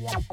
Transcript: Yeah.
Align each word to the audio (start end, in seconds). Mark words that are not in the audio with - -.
Yeah. 0.00 0.29